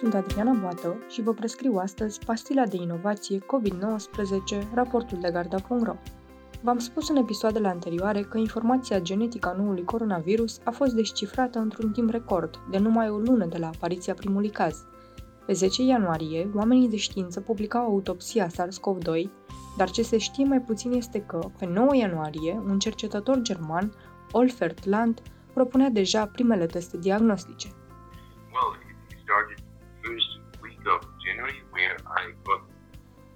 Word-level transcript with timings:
Sunt 0.00 0.14
Adriana 0.14 0.52
Boată 0.52 0.96
și 1.08 1.22
vă 1.22 1.32
prescriu 1.32 1.76
astăzi 1.76 2.18
pastila 2.24 2.66
de 2.66 2.76
inovație 2.76 3.38
COVID-19, 3.38 4.72
raportul 4.74 5.18
de 5.20 5.30
garda.ro. 5.30 5.94
V-am 6.62 6.78
spus 6.78 7.08
în 7.08 7.16
episoadele 7.16 7.68
anterioare 7.68 8.22
că 8.22 8.38
informația 8.38 9.00
genetică 9.00 9.48
a 9.48 9.52
noului 9.52 9.84
coronavirus 9.84 10.60
a 10.64 10.70
fost 10.70 10.94
descifrată 10.94 11.58
într-un 11.58 11.92
timp 11.92 12.10
record, 12.10 12.54
de 12.70 12.78
numai 12.78 13.08
o 13.08 13.18
lună 13.18 13.46
de 13.46 13.58
la 13.58 13.66
apariția 13.66 14.14
primului 14.14 14.50
caz. 14.50 14.84
Pe 15.46 15.52
10 15.52 15.82
ianuarie, 15.82 16.50
oamenii 16.54 16.88
de 16.88 16.96
știință 16.96 17.40
publicau 17.40 17.84
autopsia 17.84 18.48
SARS-CoV-2, 18.48 19.30
dar 19.76 19.90
ce 19.90 20.02
se 20.02 20.18
știe 20.18 20.44
mai 20.44 20.60
puțin 20.60 20.92
este 20.92 21.20
că, 21.20 21.38
pe 21.58 21.66
9 21.66 21.96
ianuarie, 21.96 22.62
un 22.66 22.78
cercetător 22.78 23.40
german, 23.40 23.92
Olfert 24.32 24.86
Land, 24.86 25.20
propunea 25.52 25.88
deja 25.88 26.26
primele 26.26 26.66
teste 26.66 26.98
diagnostice. 26.98 27.68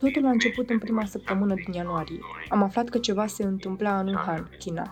Totul 0.00 0.26
a 0.26 0.30
început 0.30 0.70
în 0.70 0.78
prima 0.78 1.04
săptămână 1.04 1.54
din 1.54 1.72
ianuarie. 1.72 2.20
Am 2.48 2.62
aflat 2.62 2.88
că 2.88 2.98
ceva 2.98 3.26
se 3.26 3.42
întâmpla 3.42 3.98
în 3.98 4.06
Wuhan, 4.06 4.50
China. 4.58 4.90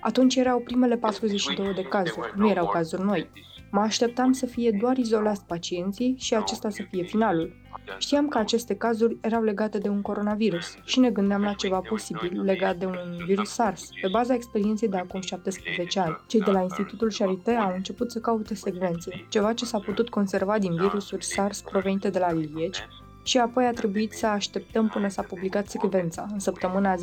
Atunci 0.00 0.36
erau 0.36 0.60
primele 0.60 0.96
42 0.96 1.74
de 1.74 1.82
cazuri, 1.82 2.32
nu 2.34 2.48
erau 2.48 2.68
cazuri 2.68 3.02
noi. 3.02 3.30
Mă 3.70 3.80
așteptam 3.80 4.32
să 4.32 4.46
fie 4.46 4.70
doar 4.80 4.96
izolați 4.96 5.44
pacienții 5.46 6.14
și 6.18 6.34
acesta 6.34 6.70
să 6.70 6.82
fie 6.90 7.02
finalul. 7.02 7.52
Știam 7.98 8.28
că 8.28 8.38
aceste 8.38 8.74
cazuri 8.74 9.16
erau 9.20 9.42
legate 9.42 9.78
de 9.78 9.88
un 9.88 10.02
coronavirus 10.02 10.76
și 10.84 10.98
ne 10.98 11.10
gândeam 11.10 11.42
la 11.42 11.52
ceva 11.52 11.80
posibil 11.88 12.42
legat 12.42 12.76
de 12.76 12.86
un 12.86 12.98
virus 13.26 13.48
SARS, 13.48 13.88
pe 14.00 14.08
baza 14.12 14.34
experienței 14.34 14.88
de 14.88 14.96
acum 14.96 15.20
17 15.20 16.00
ani. 16.00 16.20
Cei 16.26 16.40
de 16.40 16.50
la 16.50 16.62
Institutul 16.62 17.12
Charité 17.12 17.50
au 17.60 17.74
început 17.74 18.10
să 18.10 18.18
caute 18.18 18.54
secvențe, 18.54 19.26
ceva 19.28 19.52
ce 19.52 19.64
s-a 19.64 19.78
putut 19.78 20.08
conserva 20.08 20.58
din 20.58 20.74
virusuri 20.74 21.24
SARS 21.24 21.60
provenite 21.60 22.10
de 22.10 22.18
la 22.18 22.32
Liege, 22.32 22.80
și 23.22 23.38
apoi 23.38 23.66
a 23.66 23.70
trebuit 23.72 24.12
să 24.12 24.26
așteptăm 24.26 24.88
până 24.88 25.08
s-a 25.08 25.22
publicat 25.22 25.68
secvența, 25.68 26.26
în 26.32 26.38
săptămâna 26.38 26.94
10-12 26.94 26.98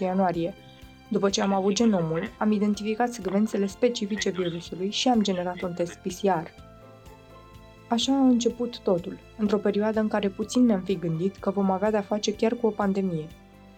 ianuarie. 0.00 0.54
După 1.08 1.30
ce 1.30 1.42
am 1.42 1.52
avut 1.52 1.74
genomul, 1.74 2.30
am 2.38 2.52
identificat 2.52 3.12
secvențele 3.12 3.66
specifice 3.66 4.30
virusului 4.30 4.90
și 4.90 5.08
am 5.08 5.22
generat 5.22 5.60
un 5.62 5.72
test 5.72 5.94
PCR. 5.94 6.66
Așa 7.88 8.12
a 8.12 8.26
început 8.26 8.78
totul, 8.78 9.18
într-o 9.36 9.58
perioadă 9.58 10.00
în 10.00 10.08
care 10.08 10.28
puțin 10.28 10.64
ne-am 10.64 10.80
fi 10.80 10.98
gândit 10.98 11.36
că 11.36 11.50
vom 11.50 11.70
avea 11.70 11.90
de-a 11.90 12.00
face 12.00 12.34
chiar 12.34 12.52
cu 12.52 12.66
o 12.66 12.70
pandemie. 12.70 13.26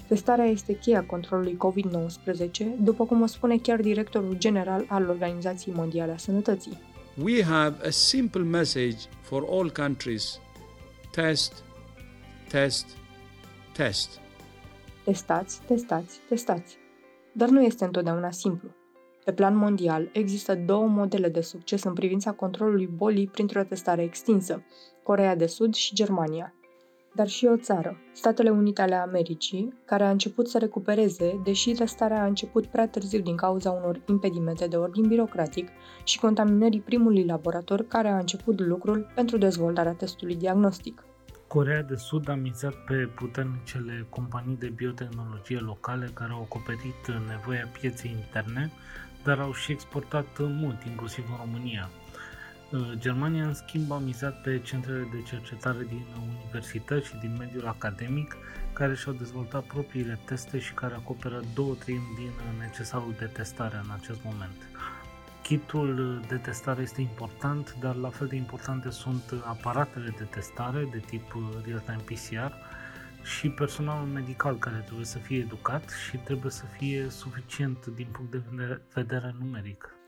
Testarea 0.06 0.44
este 0.44 0.78
cheia 0.78 1.04
controlului 1.04 1.56
COVID-19, 1.56 2.66
după 2.78 3.04
cum 3.04 3.22
o 3.22 3.26
spune 3.26 3.56
chiar 3.56 3.80
directorul 3.80 4.34
general 4.38 4.84
al 4.88 5.08
Organizației 5.08 5.74
Mondiale 5.74 6.12
a 6.12 6.16
Sănătății. 6.16 6.78
We 7.22 7.44
have 7.44 7.86
a 7.86 7.90
simple 7.90 8.42
message 8.42 8.96
for 9.20 9.44
all 9.50 9.70
countries. 9.70 10.40
Test, 11.10 11.64
test, 12.48 12.86
test. 13.72 14.20
Testați, 15.04 15.60
testați, 15.66 16.18
testați. 16.28 16.78
Dar 17.32 17.48
nu 17.48 17.62
este 17.62 17.84
întotdeauna 17.84 18.30
simplu. 18.30 18.68
Pe 19.24 19.32
plan 19.32 19.56
mondial, 19.56 20.10
există 20.12 20.54
două 20.54 20.86
modele 20.86 21.28
de 21.28 21.40
succes 21.40 21.82
în 21.82 21.92
privința 21.92 22.32
controlului 22.32 22.86
bolii 22.86 23.26
printr-o 23.26 23.64
testare 23.64 24.02
extinsă, 24.02 24.62
Corea 25.02 25.36
de 25.36 25.46
Sud 25.46 25.74
și 25.74 25.94
Germania. 25.94 26.54
Dar 27.14 27.28
și 27.28 27.46
o 27.46 27.56
țară, 27.56 27.96
Statele 28.12 28.50
Unite 28.50 28.82
ale 28.82 28.94
Americii, 28.94 29.74
care 29.84 30.04
a 30.04 30.10
început 30.10 30.48
să 30.48 30.58
recupereze, 30.58 31.40
deși 31.44 31.72
testarea 31.72 32.22
a 32.22 32.26
început 32.26 32.66
prea 32.66 32.88
târziu 32.88 33.20
din 33.20 33.36
cauza 33.36 33.70
unor 33.70 34.00
impedimente 34.08 34.66
de 34.66 34.76
ordin 34.76 35.08
birocratic 35.08 35.68
și 36.04 36.18
contaminării 36.18 36.80
primului 36.80 37.24
laborator 37.24 37.86
care 37.86 38.08
a 38.08 38.18
început 38.18 38.60
lucrul 38.60 39.10
pentru 39.14 39.38
dezvoltarea 39.38 39.92
testului 39.92 40.36
diagnostic. 40.36 41.04
Corea 41.46 41.82
de 41.82 41.96
Sud 41.96 42.28
a 42.28 42.34
mizat 42.34 42.74
pe 42.74 43.10
puternicele 43.14 44.06
companii 44.08 44.56
de 44.56 44.68
biotehnologie 44.68 45.58
locale 45.58 46.10
care 46.14 46.32
au 46.32 46.42
acoperit 46.42 47.06
nevoia 47.28 47.68
pieței 47.80 48.10
interne, 48.10 48.70
dar 49.24 49.38
au 49.38 49.52
și 49.52 49.72
exportat 49.72 50.38
mult, 50.38 50.82
inclusiv 50.82 51.24
în 51.30 51.36
România. 51.44 51.90
Germania, 52.94 53.44
în 53.44 53.54
schimb, 53.54 53.92
a 53.92 53.98
mizat 53.98 54.40
pe 54.42 54.58
centrele 54.58 55.08
de 55.12 55.22
cercetare 55.22 55.84
din 55.88 56.04
universități 56.42 57.06
și 57.06 57.16
din 57.16 57.36
mediul 57.38 57.66
academic, 57.66 58.36
care 58.72 58.94
și-au 58.94 59.14
dezvoltat 59.14 59.62
propriile 59.62 60.18
teste 60.24 60.58
și 60.58 60.72
care 60.72 60.94
acoperă 60.94 61.40
două 61.54 61.74
treimi 61.74 62.14
din 62.16 62.30
necesarul 62.58 63.14
de 63.18 63.24
testare 63.24 63.80
în 63.84 63.90
acest 64.00 64.22
moment. 64.24 64.68
Kitul 65.42 66.20
de 66.28 66.36
testare 66.36 66.82
este 66.82 67.00
important, 67.00 67.76
dar 67.80 67.94
la 67.94 68.08
fel 68.08 68.26
de 68.26 68.36
importante 68.36 68.90
sunt 68.90 69.34
aparatele 69.44 70.14
de 70.18 70.24
testare 70.24 70.88
de 70.92 70.98
tip 70.98 71.36
real-time 71.64 72.02
PCR 72.04 72.52
și 73.22 73.48
personalul 73.48 74.08
medical 74.08 74.58
care 74.58 74.82
trebuie 74.84 75.06
să 75.06 75.18
fie 75.18 75.38
educat 75.38 75.90
și 76.08 76.16
trebuie 76.16 76.50
să 76.50 76.64
fie 76.78 77.06
suficient 77.08 77.86
din 77.86 78.08
punct 78.12 78.30
de 78.30 78.42
vedere 78.94 79.34
numeric. 79.38 79.99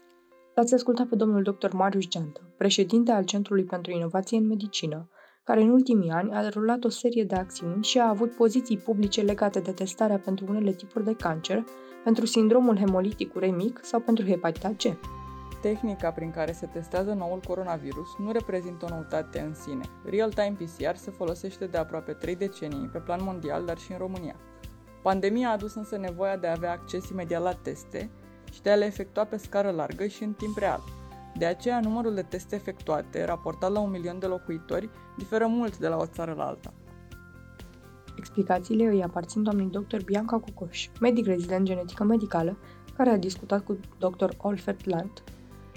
L-ați 0.55 0.75
ascultat 0.75 1.07
pe 1.07 1.17
domnul 1.17 1.43
dr. 1.43 1.73
Marius 1.73 2.09
Geantă, 2.09 2.41
președinte 2.57 3.13
al 3.13 3.25
Centrului 3.25 3.65
pentru 3.65 3.93
Inovație 3.93 4.39
în 4.39 4.47
Medicină, 4.47 5.11
care 5.45 5.63
în 5.63 5.71
ultimii 5.71 6.11
ani 6.11 6.33
a 6.33 6.43
derulat 6.43 6.85
o 6.85 6.89
serie 6.89 7.25
de 7.25 7.35
acțiuni 7.35 7.85
și 7.85 7.99
a 7.99 8.09
avut 8.09 8.31
poziții 8.33 8.79
publice 8.79 9.21
legate 9.21 9.61
de 9.61 9.73
testarea 9.73 10.19
pentru 10.19 10.47
unele 10.49 10.73
tipuri 10.73 11.05
de 11.05 11.15
cancer, 11.15 11.65
pentru 12.05 12.27
sindromul 12.27 12.77
hemolitic 12.77 13.35
uremic 13.35 13.81
sau 13.83 14.01
pentru 14.01 14.25
hepatita 14.25 14.69
C. 14.69 14.97
Tehnica 15.61 16.11
prin 16.11 16.31
care 16.31 16.53
se 16.53 16.67
testează 16.67 17.13
noul 17.13 17.41
coronavirus 17.47 18.09
nu 18.19 18.33
reprezintă 18.33 18.85
o 18.85 18.95
noutate 18.95 19.41
în 19.41 19.55
sine. 19.55 19.85
Real-time 20.05 20.57
PCR 20.59 20.95
se 20.95 21.11
folosește 21.11 21.67
de 21.67 21.79
aproape 21.79 22.13
3 22.13 22.37
decenii 22.37 22.89
pe 22.93 22.99
plan 22.99 23.21
mondial, 23.23 23.65
dar 23.65 23.79
și 23.79 23.93
în 23.93 23.99
România. 23.99 24.37
Pandemia 25.03 25.49
a 25.49 25.53
adus 25.53 25.75
însă 25.75 25.97
nevoia 25.97 26.37
de 26.37 26.47
a 26.47 26.53
avea 26.53 26.73
acces 26.73 27.09
imediat 27.09 27.43
la 27.43 27.53
teste 27.53 28.11
și 28.53 28.63
de 28.63 28.71
a 28.71 28.75
le 28.75 28.85
efectua 28.85 29.25
pe 29.25 29.37
scară 29.37 29.71
largă 29.71 30.07
și 30.07 30.23
în 30.23 30.33
timp 30.33 30.59
real. 30.59 30.81
De 31.37 31.45
aceea, 31.45 31.81
numărul 31.81 32.15
de 32.15 32.23
teste 32.23 32.55
efectuate, 32.55 33.25
raportat 33.25 33.73
la 33.73 33.81
un 33.81 33.91
milion 33.91 34.19
de 34.19 34.27
locuitori, 34.27 34.91
diferă 35.17 35.47
mult 35.47 35.79
de 35.79 35.89
la 35.89 35.97
o 35.97 36.07
țară 36.07 36.33
la 36.33 36.45
alta. 36.45 36.73
Explicațiile 38.17 38.85
îi 38.85 39.03
aparțin 39.03 39.43
doamnei 39.43 39.67
dr. 39.67 40.03
Bianca 40.05 40.39
Cucoș, 40.39 40.89
medic 41.01 41.27
rezident 41.27 41.65
genetică 41.65 42.05
medicală, 42.05 42.59
care 42.97 43.11
a 43.11 43.17
discutat 43.17 43.65
cu 43.65 43.79
dr. 43.99 44.29
Olfert 44.37 44.85
Lant, 44.85 45.23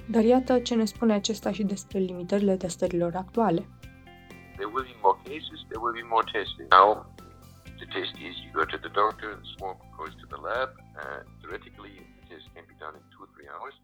dar 0.09 0.23
iată 0.23 0.59
ce 0.59 0.75
ne 0.75 0.85
spune 0.85 1.13
acesta 1.13 1.51
și 1.51 1.63
despre 1.63 1.99
limitările 1.99 2.55
testărilor 2.57 3.15
actuale. 3.15 3.67
There 4.55 4.69
will 4.73 4.87
be 4.93 4.97
more 5.01 5.19
cases, 5.23 5.59
there 5.69 5.81
will 5.83 5.97
be 6.01 6.07
more 6.15 6.25
testing. 6.37 6.67
Now, 6.77 6.87
the 7.81 7.87
test 7.95 8.13
is 8.27 8.33
you 8.43 8.51
go 8.59 8.63
to 8.73 8.77
the 8.85 8.91
doctor, 9.01 9.29
the 9.41 9.47
swab 9.53 9.77
goes 9.99 10.13
to 10.21 10.25
the 10.33 10.39
lab. 10.47 10.69
Uh, 11.01 11.19
theoretically, 11.39 11.95
the 12.55 12.61
test 12.61 12.63
can 12.63 12.65
be 12.67 12.75
done 12.79 12.95
in 12.95 13.05
2-3 13.09 13.49
hours. 13.59 13.75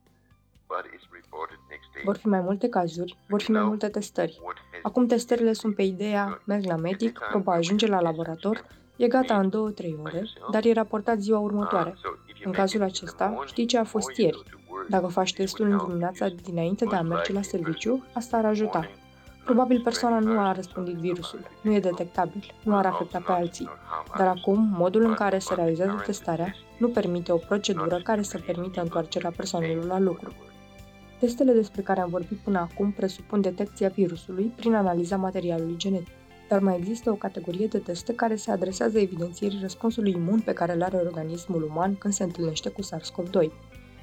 Vor 2.04 2.18
fi 2.18 2.28
mai 2.28 2.42
multe 2.42 2.70
cazuri, 2.70 3.18
vor 3.28 3.42
fi 3.42 3.52
mai 3.52 3.64
multe 3.64 3.90
testări. 3.90 4.40
Acum 4.82 5.08
testările 5.08 5.54
sunt 5.54 5.76
pe 5.76 5.82
ideea, 5.82 6.42
merg 6.46 6.66
la 6.66 6.76
medic, 6.76 7.20
proba 7.30 7.54
ajunge 7.54 7.88
la 7.88 8.02
laborator, 8.02 8.66
e 8.96 9.08
gata 9.08 9.40
în 9.40 9.50
2-3 9.50 9.54
ore, 10.04 10.24
dar 10.52 10.66
e 10.66 10.74
raportat 10.74 11.20
ziua 11.20 11.40
următoare. 11.40 11.96
În 12.44 12.52
cazul 12.52 12.82
acesta, 12.82 13.44
știi 13.46 13.66
ce 13.66 13.78
a 13.78 13.84
fost 13.84 14.18
ieri, 14.18 14.44
dacă 14.90 15.08
faci 15.08 15.34
testul 15.34 15.70
în 15.70 15.78
dimineața 15.78 16.28
dinainte 16.28 16.86
de 16.86 16.96
a 16.96 17.02
merge 17.02 17.34
la 17.34 17.42
serviciu, 17.42 18.06
asta 18.14 18.38
ar 18.38 18.46
ajuta. 18.46 18.90
Probabil 19.44 19.82
persoana 19.82 20.20
nu 20.20 20.40
a 20.40 20.52
răspândit 20.52 20.96
virusul, 20.96 21.40
nu 21.62 21.74
e 21.74 21.80
detectabil, 21.80 22.54
nu 22.64 22.76
ar 22.76 22.86
afecta 22.86 23.20
pe 23.26 23.32
alții. 23.32 23.70
Dar 24.18 24.28
acum, 24.28 24.74
modul 24.78 25.04
în 25.04 25.14
care 25.14 25.40
se 25.40 25.54
realizează 25.54 26.02
testarea 26.06 26.56
nu 26.78 26.88
permite 26.88 27.32
o 27.32 27.38
procedură 27.38 28.00
care 28.04 28.22
să 28.22 28.40
permită 28.46 28.82
întoarcerea 28.82 29.32
persoanelor 29.36 29.86
la 29.86 30.00
lucru. 30.00 30.34
Testele 31.20 31.54
despre 31.54 31.82
care 31.82 32.00
am 32.00 32.10
vorbit 32.10 32.38
până 32.38 32.60
acum 32.60 32.92
presupun 32.92 33.42
detecția 33.42 33.88
virusului 33.88 34.54
prin 34.56 34.76
analiza 34.76 35.16
materialului 35.16 35.78
genetic. 35.78 36.14
Dar 36.50 36.60
mai 36.60 36.78
există 36.78 37.12
o 37.12 37.14
categorie 37.14 37.68
de 37.68 37.78
teste 37.78 38.14
care 38.16 38.36
se 38.36 38.52
adresează 38.52 39.00
evidențierii 39.00 39.60
răspunsului 39.62 40.12
imun 40.12 40.40
pe 40.40 40.54
care 40.54 40.74
îl 40.74 40.84
are 40.84 40.98
organismul 40.98 41.64
uman 41.64 41.96
când 41.96 42.14
se 42.14 42.24
întâlnește 42.24 42.70
cu 42.70 42.82
SARS-CoV-2. 42.82 43.52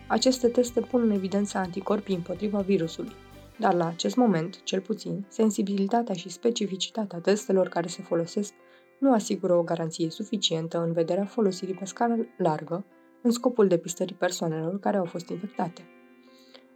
Aceste 0.07 0.49
teste 0.49 0.81
pun 0.81 1.01
în 1.01 1.11
evidență 1.11 1.59
anticorpii 1.59 2.15
împotriva 2.15 2.59
virusului, 2.59 3.13
dar 3.59 3.75
la 3.75 3.87
acest 3.87 4.17
moment, 4.17 4.63
cel 4.63 4.81
puțin, 4.81 5.25
sensibilitatea 5.29 6.15
și 6.15 6.29
specificitatea 6.29 7.19
testelor 7.19 7.69
care 7.69 7.87
se 7.87 8.03
folosesc 8.03 8.53
nu 8.99 9.13
asigură 9.13 9.55
o 9.55 9.63
garanție 9.63 10.11
suficientă 10.11 10.79
în 10.79 10.93
vederea 10.93 11.25
folosirii 11.25 11.75
pe 11.75 11.85
scară 11.85 12.17
largă 12.37 12.85
în 13.23 13.31
scopul 13.31 13.69
depistării 13.69 14.15
persoanelor 14.15 14.79
care 14.79 14.97
au 14.97 15.05
fost 15.05 15.29
infectate. 15.29 15.83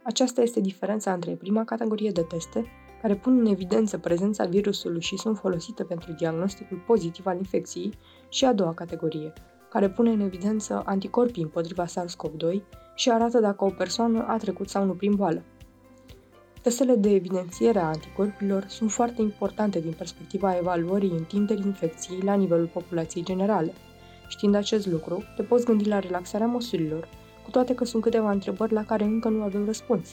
Aceasta 0.03 0.41
este 0.41 0.59
diferența 0.59 1.13
între 1.13 1.31
prima 1.31 1.63
categorie 1.63 2.11
de 2.11 2.21
teste, 2.21 2.65
care 3.01 3.15
pun 3.15 3.39
în 3.39 3.45
evidență 3.45 3.97
prezența 3.97 4.45
virusului 4.45 5.01
și 5.01 5.17
sunt 5.17 5.37
folosite 5.37 5.83
pentru 5.83 6.11
diagnosticul 6.11 6.83
pozitiv 6.87 7.25
al 7.25 7.37
infecției, 7.37 7.93
și 8.29 8.45
a 8.45 8.53
doua 8.53 8.73
categorie, 8.73 9.33
care 9.69 9.89
pune 9.89 10.11
în 10.11 10.19
evidență 10.19 10.81
anticorpii 10.85 11.43
împotriva 11.43 11.85
SARS-CoV-2 11.85 12.61
și 12.95 13.11
arată 13.11 13.39
dacă 13.39 13.63
o 13.65 13.69
persoană 13.69 14.25
a 14.27 14.37
trecut 14.37 14.69
sau 14.69 14.85
nu 14.85 14.93
prin 14.93 15.15
boală. 15.15 15.43
Testele 16.63 16.95
de 16.95 17.09
evidențiere 17.09 17.79
a 17.79 17.85
anticorpilor 17.85 18.65
sunt 18.67 18.91
foarte 18.91 19.21
importante 19.21 19.79
din 19.79 19.91
perspectiva 19.91 20.57
evaluării 20.57 21.09
întinderii 21.09 21.65
infecției 21.65 22.19
la 22.21 22.33
nivelul 22.33 22.65
populației 22.65 23.23
generale. 23.23 23.73
Știind 24.27 24.55
acest 24.55 24.87
lucru, 24.87 25.23
te 25.35 25.41
poți 25.41 25.65
gândi 25.65 25.87
la 25.87 25.99
relaxarea 25.99 26.47
măsurilor, 26.47 27.07
cu 27.43 27.49
toate 27.51 27.75
că 27.75 27.85
sunt 27.85 28.03
câteva 28.03 28.31
întrebări 28.31 28.73
la 28.73 28.83
care 28.83 29.03
încă 29.03 29.29
nu 29.29 29.43
avem 29.43 29.65
răspuns. 29.65 30.09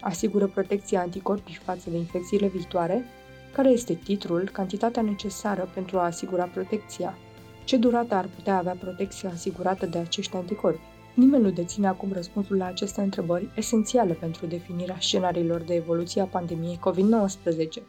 Asigură 0.00 0.46
protecția 0.46 1.00
anticorpii 1.00 1.60
față 1.64 1.90
de 1.90 1.96
infecțiile 1.96 2.46
viitoare? 2.46 3.04
Care 3.52 3.70
este 3.70 3.94
titlul, 3.94 4.48
cantitatea 4.52 5.02
necesară 5.02 5.68
pentru 5.74 5.98
a 5.98 6.04
asigura 6.04 6.44
protecția? 6.44 7.18
Ce 7.64 7.76
durată 7.76 8.14
ar 8.14 8.28
putea 8.36 8.56
avea 8.56 8.76
protecția 8.80 9.30
asigurată 9.30 9.86
de 9.86 9.98
acești 9.98 10.36
anticorpi? 10.36 10.93
Nimeni 11.14 11.42
nu 11.42 11.50
deține 11.50 11.86
acum 11.86 12.12
răspunsul 12.12 12.56
la 12.56 12.66
aceste 12.66 13.00
întrebări 13.00 13.52
esențiale 13.56 14.12
pentru 14.12 14.46
definirea 14.46 14.96
scenariilor 15.00 15.60
de 15.60 15.74
evoluție 15.74 16.20
a 16.20 16.26
pandemiei 16.26 16.80
COVID-19. 16.88 17.82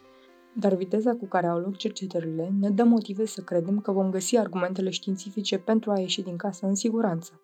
Dar 0.53 0.75
viteza 0.75 1.11
cu 1.11 1.25
care 1.25 1.47
au 1.47 1.59
loc 1.59 1.75
cercetările 1.75 2.53
ne 2.59 2.69
dă 2.69 2.83
motive 2.83 3.25
să 3.25 3.41
credem 3.41 3.79
că 3.79 3.91
vom 3.91 4.09
găsi 4.09 4.37
argumentele 4.37 4.89
științifice 4.89 5.57
pentru 5.57 5.91
a 5.91 5.99
ieși 5.99 6.21
din 6.21 6.35
casă 6.35 6.65
în 6.65 6.75
siguranță. 6.75 7.41